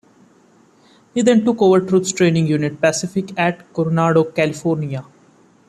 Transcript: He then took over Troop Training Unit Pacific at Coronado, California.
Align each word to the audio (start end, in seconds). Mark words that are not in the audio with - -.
He 1.13 1.21
then 1.21 1.45
took 1.45 1.61
over 1.61 1.79
Troop 1.79 2.07
Training 2.07 2.47
Unit 2.47 2.81
Pacific 2.81 3.37
at 3.37 3.71
Coronado, 3.71 4.23
California. 4.23 5.05